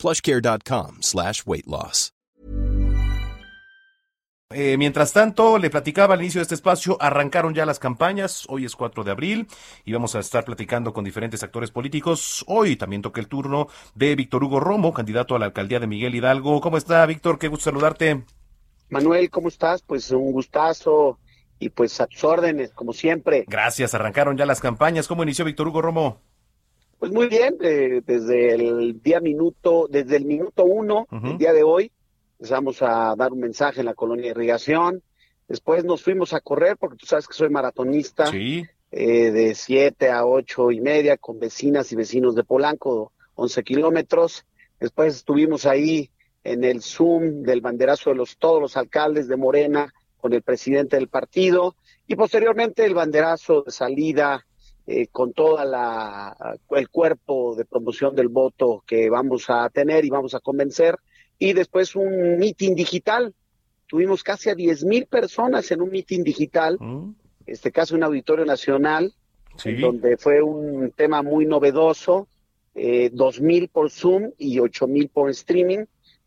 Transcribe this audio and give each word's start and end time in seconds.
plushcare.com 0.00 0.98
slash 1.02 1.42
weight 1.46 1.66
loss. 1.66 2.12
Eh, 4.52 4.76
mientras 4.76 5.12
tanto, 5.12 5.58
le 5.58 5.70
platicaba 5.70 6.14
al 6.14 6.22
inicio 6.22 6.40
de 6.40 6.42
este 6.42 6.56
espacio, 6.56 6.96
arrancaron 7.00 7.54
ya 7.54 7.64
las 7.64 7.78
campañas, 7.78 8.46
hoy 8.48 8.64
es 8.64 8.74
4 8.74 9.04
de 9.04 9.12
abril 9.12 9.46
y 9.84 9.92
vamos 9.92 10.16
a 10.16 10.18
estar 10.18 10.44
platicando 10.44 10.92
con 10.92 11.04
diferentes 11.04 11.44
actores 11.44 11.70
políticos. 11.70 12.44
Hoy 12.48 12.74
también 12.74 13.00
toca 13.00 13.20
el 13.20 13.28
turno 13.28 13.68
de 13.94 14.16
Víctor 14.16 14.42
Hugo 14.42 14.58
Romo, 14.58 14.92
candidato 14.92 15.36
a 15.36 15.38
la 15.38 15.46
alcaldía 15.46 15.78
de 15.78 15.86
Miguel 15.86 16.16
Hidalgo. 16.16 16.60
¿Cómo 16.60 16.78
está, 16.78 17.06
Víctor? 17.06 17.38
Qué 17.38 17.46
gusto 17.46 17.66
saludarte. 17.66 18.24
Manuel, 18.88 19.30
¿cómo 19.30 19.46
estás? 19.46 19.82
Pues 19.82 20.10
un 20.10 20.32
gustazo 20.32 21.20
y 21.60 21.68
pues 21.68 22.00
a 22.00 22.08
tus 22.08 22.24
órdenes, 22.24 22.72
como 22.72 22.92
siempre. 22.92 23.44
Gracias, 23.46 23.94
arrancaron 23.94 24.36
ya 24.36 24.46
las 24.46 24.60
campañas. 24.60 25.06
¿Cómo 25.06 25.22
inició 25.22 25.44
Víctor 25.44 25.68
Hugo 25.68 25.80
Romo? 25.80 26.22
Pues 27.00 27.12
muy 27.12 27.28
bien, 27.28 27.56
eh, 27.62 28.02
desde 28.06 28.54
el 28.54 29.00
día 29.02 29.20
minuto, 29.20 29.88
desde 29.90 30.16
el 30.18 30.26
minuto 30.26 30.64
uno, 30.66 31.08
el 31.10 31.38
día 31.38 31.54
de 31.54 31.62
hoy, 31.62 31.90
empezamos 32.38 32.82
a 32.82 33.14
dar 33.16 33.32
un 33.32 33.40
mensaje 33.40 33.80
en 33.80 33.86
la 33.86 33.94
colonia 33.94 34.26
de 34.26 34.30
irrigación. 34.32 35.02
Después 35.48 35.82
nos 35.82 36.02
fuimos 36.02 36.34
a 36.34 36.40
correr, 36.40 36.76
porque 36.76 36.98
tú 36.98 37.06
sabes 37.06 37.26
que 37.26 37.32
soy 37.32 37.48
maratonista, 37.48 38.26
Sí. 38.26 38.66
eh, 38.92 39.30
de 39.30 39.54
siete 39.54 40.10
a 40.10 40.26
ocho 40.26 40.70
y 40.70 40.82
media, 40.82 41.16
con 41.16 41.40
vecinas 41.40 41.90
y 41.90 41.96
vecinos 41.96 42.34
de 42.34 42.44
Polanco, 42.44 43.12
11 43.34 43.62
kilómetros. 43.62 44.44
Después 44.78 45.16
estuvimos 45.16 45.64
ahí 45.64 46.10
en 46.44 46.64
el 46.64 46.82
Zoom 46.82 47.42
del 47.42 47.62
banderazo 47.62 48.10
de 48.10 48.16
los 48.16 48.36
todos 48.36 48.60
los 48.60 48.76
alcaldes 48.76 49.26
de 49.26 49.36
Morena 49.36 49.94
con 50.18 50.34
el 50.34 50.42
presidente 50.42 50.96
del 50.96 51.08
partido 51.08 51.76
y 52.06 52.14
posteriormente 52.14 52.84
el 52.84 52.92
banderazo 52.94 53.62
de 53.62 53.72
salida 53.72 54.44
eh, 54.92 55.06
con 55.06 55.32
toda 55.32 55.64
la 55.64 56.58
el 56.70 56.88
cuerpo 56.88 57.54
de 57.54 57.64
promoción 57.64 58.16
del 58.16 58.26
voto 58.26 58.82
que 58.84 59.08
vamos 59.08 59.44
a 59.48 59.68
tener 59.70 60.04
y 60.04 60.10
vamos 60.10 60.34
a 60.34 60.40
convencer 60.40 60.96
y 61.38 61.52
después 61.52 61.94
un 61.94 62.38
meeting 62.38 62.74
digital. 62.74 63.32
Tuvimos 63.86 64.24
casi 64.24 64.50
a 64.50 64.56
10 64.56 64.84
mil 64.84 65.06
personas 65.06 65.70
en 65.70 65.80
un 65.80 65.90
meeting 65.90 66.24
digital, 66.24 66.76
Mm, 66.80 67.14
este 67.46 67.70
caso 67.70 67.94
un 67.94 68.02
auditorio 68.02 68.44
nacional, 68.44 69.14
Sí. 69.56 69.74
donde 69.74 70.16
fue 70.16 70.42
un 70.42 70.90
tema 70.90 71.22
muy 71.22 71.46
novedoso, 71.46 72.26
eh, 72.74 73.10
2.000 73.12 73.68
por 73.68 73.90
Zoom 73.90 74.32
y 74.38 74.58
8.000 74.58 75.08
por 75.08 75.30
streaming. 75.30 75.84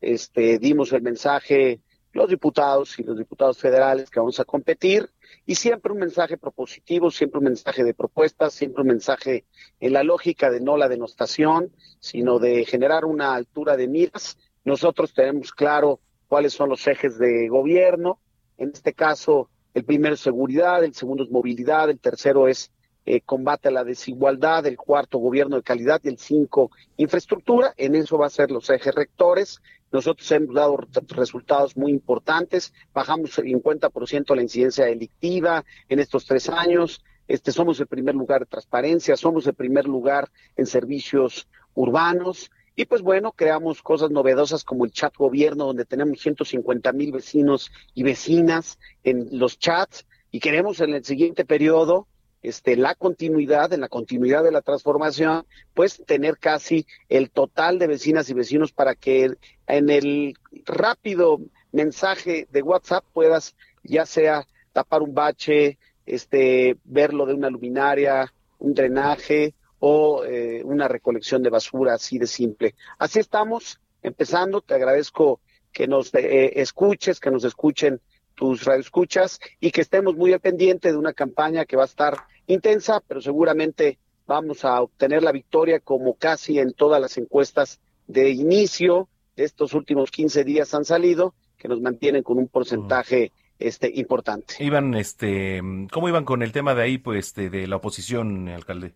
Este, 0.00 0.58
dimos 0.60 0.92
el 0.92 1.02
mensaje, 1.02 1.80
los 2.12 2.28
diputados 2.28 2.96
y 3.00 3.02
los 3.02 3.18
diputados 3.18 3.58
federales 3.58 4.10
que 4.10 4.20
vamos 4.20 4.38
a 4.38 4.44
competir, 4.44 5.10
y 5.46 5.54
siempre 5.54 5.92
un 5.92 5.98
mensaje 5.98 6.36
propositivo, 6.36 7.10
siempre 7.10 7.38
un 7.38 7.44
mensaje 7.44 7.84
de 7.84 7.94
propuestas, 7.94 8.54
siempre 8.54 8.82
un 8.82 8.88
mensaje 8.88 9.44
en 9.80 9.92
la 9.92 10.02
lógica 10.02 10.50
de 10.50 10.60
no 10.60 10.76
la 10.76 10.88
denostación, 10.88 11.72
sino 12.00 12.38
de 12.38 12.64
generar 12.64 13.04
una 13.04 13.34
altura 13.34 13.76
de 13.76 13.88
miras. 13.88 14.38
Nosotros 14.64 15.12
tenemos 15.12 15.52
claro 15.52 16.00
cuáles 16.28 16.52
son 16.52 16.68
los 16.68 16.86
ejes 16.86 17.18
de 17.18 17.48
gobierno, 17.48 18.18
en 18.56 18.70
este 18.70 18.92
caso, 18.92 19.50
el 19.74 19.84
primero 19.84 20.14
es 20.14 20.20
seguridad, 20.20 20.84
el 20.84 20.94
segundo 20.94 21.24
es 21.24 21.30
movilidad, 21.30 21.90
el 21.90 21.98
tercero 21.98 22.46
es 22.46 22.70
eh, 23.06 23.20
combate 23.20 23.68
a 23.68 23.72
la 23.72 23.84
desigualdad, 23.84 24.66
el 24.66 24.76
cuarto 24.76 25.18
gobierno 25.18 25.56
de 25.56 25.62
calidad 25.62 26.00
y 26.04 26.08
el 26.08 26.18
cinco 26.18 26.70
infraestructura. 26.96 27.74
En 27.76 27.94
eso 27.94 28.18
va 28.18 28.26
a 28.26 28.30
ser 28.30 28.50
los 28.50 28.70
ejes 28.70 28.94
rectores. 28.94 29.60
Nosotros 29.92 30.30
hemos 30.32 30.54
dado 30.54 30.76
re- 30.76 30.86
resultados 31.08 31.76
muy 31.76 31.92
importantes. 31.92 32.72
Bajamos 32.92 33.36
el 33.38 33.44
50% 33.46 34.34
la 34.34 34.42
incidencia 34.42 34.86
delictiva 34.86 35.64
en 35.88 35.98
estos 36.00 36.24
tres 36.26 36.48
años. 36.48 37.04
Este, 37.28 37.52
somos 37.52 37.78
el 37.80 37.86
primer 37.86 38.14
lugar 38.14 38.40
de 38.40 38.46
transparencia, 38.46 39.16
somos 39.16 39.46
el 39.46 39.54
primer 39.54 39.86
lugar 39.86 40.30
en 40.56 40.66
servicios 40.66 41.46
urbanos. 41.74 42.50
Y 42.76 42.86
pues 42.86 43.02
bueno, 43.02 43.30
creamos 43.32 43.82
cosas 43.82 44.10
novedosas 44.10 44.64
como 44.64 44.84
el 44.84 44.90
chat 44.90 45.14
gobierno, 45.16 45.66
donde 45.66 45.84
tenemos 45.84 46.20
150 46.20 46.92
mil 46.92 47.12
vecinos 47.12 47.70
y 47.94 48.02
vecinas 48.02 48.78
en 49.04 49.28
los 49.38 49.58
chats. 49.58 50.06
Y 50.32 50.40
queremos 50.40 50.80
en 50.80 50.92
el 50.94 51.04
siguiente 51.04 51.44
periodo 51.44 52.08
este, 52.44 52.76
la 52.76 52.94
continuidad, 52.94 53.72
en 53.72 53.80
la 53.80 53.88
continuidad 53.88 54.44
de 54.44 54.52
la 54.52 54.60
transformación, 54.60 55.46
pues 55.72 56.02
tener 56.06 56.36
casi 56.36 56.86
el 57.08 57.30
total 57.30 57.78
de 57.78 57.86
vecinas 57.86 58.28
y 58.28 58.34
vecinos 58.34 58.70
para 58.70 58.94
que 58.94 59.30
en 59.66 59.88
el 59.88 60.34
rápido 60.66 61.40
mensaje 61.72 62.46
de 62.52 62.62
WhatsApp 62.62 63.02
puedas 63.14 63.56
ya 63.82 64.04
sea 64.04 64.46
tapar 64.74 65.00
un 65.00 65.14
bache, 65.14 65.78
este, 66.04 66.76
verlo 66.84 67.24
de 67.24 67.32
una 67.32 67.48
luminaria, 67.48 68.30
un 68.58 68.74
drenaje 68.74 69.54
o 69.78 70.22
eh, 70.24 70.62
una 70.64 70.86
recolección 70.86 71.42
de 71.42 71.48
basura 71.48 71.94
así 71.94 72.18
de 72.18 72.26
simple. 72.26 72.74
Así 72.98 73.20
estamos 73.20 73.80
empezando. 74.02 74.60
Te 74.60 74.74
agradezco 74.74 75.40
que 75.72 75.88
nos 75.88 76.14
eh, 76.14 76.60
escuches, 76.60 77.20
que 77.20 77.30
nos 77.30 77.44
escuchen 77.44 78.02
tus 78.34 78.64
radioescuchas 78.64 79.40
y 79.60 79.70
que 79.70 79.80
estemos 79.80 80.14
muy 80.14 80.32
al 80.34 80.40
pendiente 80.40 80.90
de 80.90 80.98
una 80.98 81.14
campaña 81.14 81.64
que 81.64 81.76
va 81.76 81.84
a 81.84 81.86
estar 81.86 82.26
intensa, 82.46 83.00
pero 83.06 83.20
seguramente 83.20 83.98
vamos 84.26 84.64
a 84.64 84.80
obtener 84.82 85.22
la 85.22 85.32
victoria 85.32 85.80
como 85.80 86.14
casi 86.14 86.58
en 86.58 86.72
todas 86.72 87.00
las 87.00 87.16
encuestas 87.18 87.80
de 88.06 88.30
inicio 88.30 89.08
de 89.36 89.44
estos 89.44 89.74
últimos 89.74 90.10
15 90.10 90.44
días 90.44 90.72
han 90.74 90.84
salido, 90.84 91.34
que 91.58 91.68
nos 91.68 91.80
mantienen 91.80 92.22
con 92.22 92.38
un 92.38 92.48
porcentaje 92.48 93.32
este 93.58 93.90
importante. 93.94 94.56
Iban, 94.60 94.94
este, 94.94 95.60
¿cómo 95.92 96.08
iban 96.08 96.24
con 96.24 96.42
el 96.42 96.52
tema 96.52 96.74
de 96.74 96.82
ahí, 96.82 96.98
pues, 96.98 97.34
de, 97.34 97.50
de 97.50 97.66
la 97.66 97.76
oposición, 97.76 98.48
alcalde? 98.48 98.94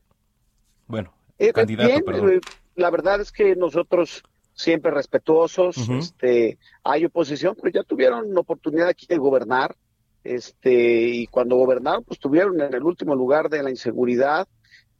Bueno, 0.86 1.12
Eh, 1.38 1.52
candidato, 1.52 1.88
bien, 1.88 2.04
perdón. 2.04 2.32
eh, 2.34 2.40
la 2.74 2.90
verdad 2.90 3.20
es 3.20 3.32
que 3.32 3.54
nosotros 3.56 4.22
siempre 4.54 4.90
respetuosos, 4.90 5.76
este, 5.88 6.58
hay 6.82 7.04
oposición, 7.04 7.54
pero 7.56 7.70
ya 7.72 7.84
tuvieron 7.84 8.34
la 8.34 8.40
oportunidad 8.40 8.88
aquí 8.88 9.06
de 9.06 9.16
gobernar, 9.16 9.76
este, 10.24 10.72
y 10.72 11.26
cuando 11.26 11.56
gobernaron, 11.56 12.04
pues 12.04 12.18
tuvieron 12.18 12.60
en 12.60 12.74
el 12.74 12.82
último 12.82 13.14
lugar 13.14 13.48
de 13.48 13.62
la 13.62 13.70
inseguridad, 13.70 14.46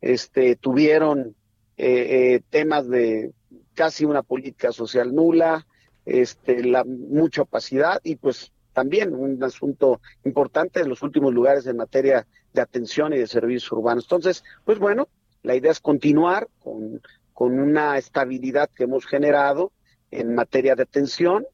este, 0.01 0.57
tuvieron 0.57 1.35
eh, 1.77 2.35
eh, 2.35 2.41
temas 2.51 2.89
de 2.89 3.33
casi 3.75 4.05
una 4.05 4.23
política 4.23 4.73
social 4.73 5.15
nula, 5.15 5.67
este, 6.05 6.65
la 6.65 6.85
mucha 6.85 7.43
opacidad 7.43 8.01
y 8.03 8.17
pues 8.17 8.53
también 8.73 9.15
un 9.15 9.43
asunto 9.43 10.01
importante 10.25 10.81
en 10.81 10.89
los 10.89 11.03
últimos 11.03 11.35
lugares 11.35 11.67
en 11.67 11.77
materia 11.77 12.27
de 12.53 12.61
atención 12.61 13.13
y 13.13 13.19
de 13.19 13.27
servicios 13.27 13.71
urbanos. 13.73 14.05
Entonces, 14.05 14.45
pues 14.65 14.79
bueno, 14.79 15.09
la 15.43 15.55
idea 15.55 15.71
es 15.71 15.81
continuar 15.81 16.49
con, 16.61 17.01
con 17.33 17.59
una 17.59 17.99
estabilidad 17.99 18.71
que 18.75 18.85
hemos 18.85 19.07
generado 19.07 19.73
en 20.11 20.35
materia 20.35 20.75
de 20.75 20.83
atención, 20.83 21.47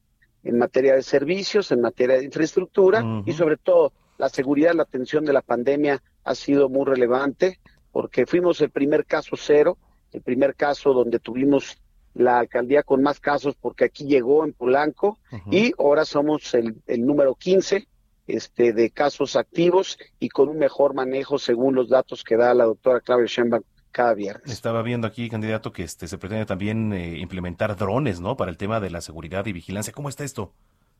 en 0.45 0.57
materia 0.57 0.95
de 0.95 1.03
servicios, 1.03 1.71
en 1.71 1.81
materia 1.81 2.17
de 2.17 2.23
infraestructura 2.23 3.03
y 3.25 3.33
sobre 3.33 3.57
todo 3.57 3.91
la 4.17 4.29
seguridad, 4.29 4.73
la 4.73 4.83
atención 4.83 5.25
de 5.25 5.33
la 5.33 5.41
pandemia 5.41 6.01
ha 6.23 6.35
sido 6.35 6.69
muy 6.69 6.85
relevante 6.85 7.59
porque 7.91 8.25
fuimos 8.25 8.61
el 8.61 8.69
primer 8.69 9.05
caso 9.05 9.35
cero, 9.35 9.77
el 10.13 10.21
primer 10.21 10.55
caso 10.55 10.93
donde 10.93 11.19
tuvimos 11.19 11.81
la 12.13 12.39
alcaldía 12.39 12.83
con 12.83 13.01
más 13.01 13.19
casos 13.19 13.55
porque 13.59 13.85
aquí 13.85 14.05
llegó 14.05 14.45
en 14.45 14.53
Polanco 14.53 15.17
y 15.51 15.73
ahora 15.77 16.05
somos 16.05 16.53
el, 16.53 16.75
el 16.87 17.05
número 17.05 17.35
15 17.35 17.87
este, 18.27 18.71
de 18.71 18.91
casos 18.91 19.35
activos 19.35 19.97
y 20.19 20.29
con 20.29 20.47
un 20.47 20.57
mejor 20.57 20.93
manejo 20.93 21.39
según 21.39 21.75
los 21.75 21.89
datos 21.89 22.23
que 22.23 22.37
da 22.37 22.53
la 22.53 22.65
doctora 22.65 23.01
Claudia 23.01 23.25
Sheinbaum 23.25 23.63
cada 23.95 24.13
viernes. 24.13 24.51
Estaba 24.51 24.81
viendo 24.81 25.07
aquí, 25.07 25.29
candidato, 25.29 25.71
que 25.71 25.83
este 25.83 26.09
se 26.09 26.17
pretende 26.17 26.45
también 26.45 26.91
eh, 26.91 27.17
implementar 27.17 27.77
drones, 27.77 28.19
¿no? 28.19 28.35
Para 28.35 28.51
el 28.51 28.57
tema 28.57 28.81
de 28.81 28.89
la 28.89 28.99
seguridad 28.99 29.45
y 29.45 29.53
vigilancia. 29.53 29.93
¿Cómo 29.93 30.09
está 30.09 30.25
esto? 30.25 30.51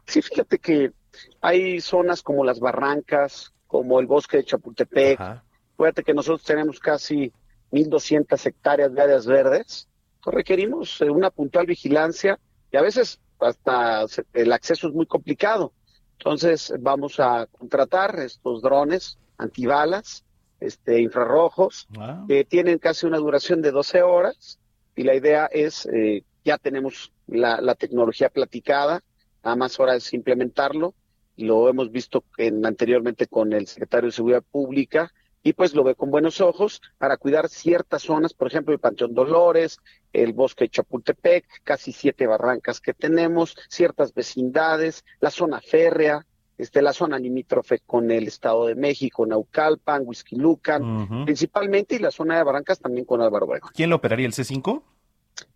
Sí, 0.08 0.22
fíjate 0.22 0.60
que 0.60 0.94
hay 1.42 1.82
zonas 1.82 2.22
como 2.22 2.46
las 2.46 2.62
barrancas, 2.62 3.54
como 3.68 4.00
el 4.00 4.08
bosque 4.08 4.38
de 4.38 4.46
Chapultepec. 4.46 5.20
Ajá. 5.20 5.44
Fíjate 5.76 6.04
que 6.04 6.14
nosotros 6.14 6.46
tenemos 6.46 6.80
casi 6.80 7.34
1.200 7.74 8.46
hectáreas 8.46 8.94
de 8.94 9.02
áreas 9.02 9.26
verdes. 9.26 9.90
Entonces 10.16 10.34
requerimos 10.34 11.02
eh, 11.02 11.10
una 11.10 11.32
puntual 11.32 11.66
vigilancia 11.66 12.40
y 12.72 12.78
a 12.78 12.82
veces 12.82 13.20
hasta 13.42 14.06
el 14.32 14.54
acceso 14.54 14.88
es 14.88 14.94
muy 14.94 15.06
complicado. 15.06 15.74
Entonces 16.18 16.74
vamos 16.80 17.20
a 17.20 17.46
contratar 17.48 18.18
estos 18.22 18.62
drones 18.62 19.20
antibalas, 19.38 20.24
este, 20.66 21.02
infrarrojos, 21.02 21.88
Ah, 21.98 22.26
que 22.28 22.44
tienen 22.44 22.80
casi 22.80 23.06
una 23.06 23.18
duración 23.18 23.62
de 23.62 23.72
12 23.72 24.02
horas 24.02 24.60
y 24.96 25.04
la 25.04 25.16
idea 25.16 25.46
es, 25.46 25.86
eh, 25.88 26.24
ya 26.44 26.58
tenemos 26.58 27.12
la, 27.28 27.62
la 27.62 27.76
tecnología 27.76 28.30
platicada, 28.30 29.02
nada 29.44 29.56
más 29.56 29.80
ahora 29.80 29.96
es 29.96 30.14
implementarlo. 30.14 30.94
Lo 31.38 31.68
hemos 31.70 31.92
visto 31.92 32.24
en, 32.38 32.66
anteriormente 32.66 33.28
con 33.28 33.52
el 33.54 33.68
secretario 33.68 34.08
de 34.08 34.16
Seguridad 34.16 34.44
Pública 34.50 35.12
y 35.44 35.54
pues 35.54 35.76
lo 35.76 35.84
ve 35.84 35.94
con 35.94 36.10
buenos 36.10 36.42
ojos 36.42 36.82
para 36.98 37.18
cuidar 37.18 37.50
ciertas 37.50 38.02
zonas, 38.02 38.34
por 38.34 38.48
ejemplo, 38.48 38.74
el 38.74 38.80
Panteón 38.80 39.14
Dolores, 39.14 39.80
el 40.12 40.34
bosque 40.34 40.64
de 40.64 40.70
Chapultepec, 40.70 41.46
casi 41.64 41.92
siete 41.92 42.26
barrancas 42.26 42.82
que 42.82 42.96
tenemos, 42.96 43.56
ciertas 43.70 44.14
vecindades, 44.14 45.06
la 45.20 45.30
zona 45.30 45.62
férrea, 45.62 46.26
este, 46.58 46.82
la 46.82 46.94
zona 46.94 47.20
limítrofe 47.20 47.80
con 47.86 48.12
el 48.12 48.28
Estado 48.28 48.68
de 48.68 48.76
México, 48.76 49.26
Naucalpan, 49.26 50.04
Huizquilucan, 50.06 51.26
principalmente, 51.26 51.96
y 51.96 52.00
la 52.00 52.12
zona 52.12 52.38
de 52.38 52.44
barrancas 52.44 52.80
también 52.80 53.06
con 53.06 53.22
Álvaro 53.22 53.46
Obregón. 53.46 53.72
¿Quién 53.74 53.90
lo 53.90 53.98
operaría, 53.98 54.26
el 54.26 54.34
C5? 54.34 54.82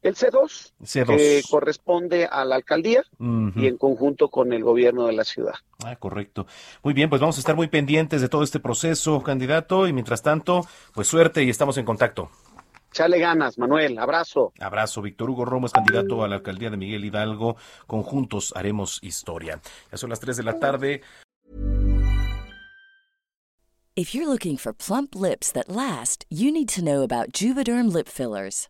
El 0.02 0.16
C2, 0.16 0.74
que 1.06 1.42
corresponde 1.50 2.26
a 2.26 2.44
la 2.44 2.56
alcaldía 2.56 3.04
y 3.18 3.68
en 3.68 3.78
conjunto 3.78 4.30
con 4.30 4.52
el 4.52 4.64
gobierno 4.64 5.08
de 5.08 5.14
la 5.14 5.24
ciudad. 5.24 5.54
Ah, 5.86 5.96
correcto. 5.96 6.48
Muy 6.84 6.94
bien, 6.94 7.10
pues 7.10 7.22
vamos 7.22 7.38
a 7.38 7.40
estar 7.40 7.56
muy 7.56 7.68
pendientes 7.68 8.20
de 8.20 8.28
todo 8.28 8.44
este 8.44 8.60
proceso, 8.60 9.24
candidato, 9.24 9.88
y 9.88 9.94
mientras 9.94 10.22
tanto, 10.22 10.66
pues 10.94 11.08
suerte 11.08 11.44
y 11.44 11.50
estamos 11.50 11.78
en 11.78 11.86
contacto. 11.86 12.30
Chale 12.92 13.20
ganas, 13.20 13.58
Manuel. 13.58 13.98
Abrazo. 14.00 14.54
Abrazo. 14.60 15.02
Víctor 15.02 15.30
Hugo 15.30 15.46
Romo 15.46 15.68
es 15.68 15.74
candidato 15.74 16.24
a 16.24 16.28
la 16.28 16.36
alcaldía 16.36 16.70
de 16.70 16.78
Miguel 16.78 17.06
Hidalgo. 17.06 17.56
Conjuntos 17.88 18.54
haremos 18.56 19.00
historia. 19.02 19.60
Ya 19.92 19.98
son 19.98 20.10
las 20.10 20.20
3 20.20 20.38
de 20.38 20.44
la 20.44 20.60
tarde. 20.60 21.02
If 23.96 24.16
you're 24.16 24.30
looking 24.30 24.56
for 24.56 24.72
plump 24.72 25.14
lips 25.14 25.52
that 25.52 25.68
last, 25.68 26.26
you 26.30 26.54
need 26.54 26.70
to 26.70 26.82
know 26.82 27.02
about 27.04 27.34
Juvederm 27.34 27.92
lip 27.92 28.08
fillers. 28.08 28.70